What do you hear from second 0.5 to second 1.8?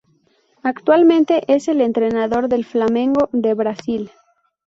Actualmente es el